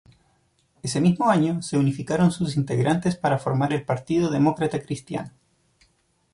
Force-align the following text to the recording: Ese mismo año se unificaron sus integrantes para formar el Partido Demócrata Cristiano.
Ese 0.81 0.99
mismo 0.99 1.29
año 1.29 1.61
se 1.61 1.77
unificaron 1.77 2.31
sus 2.31 2.57
integrantes 2.57 3.15
para 3.17 3.37
formar 3.37 3.71
el 3.71 3.85
Partido 3.85 4.31
Demócrata 4.31 4.81
Cristiano. 4.81 5.29